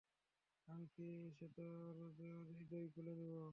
[0.67, 1.93] আমি ফিরে এসে তোর
[2.51, 3.45] হৃদয় খুলে নিবো।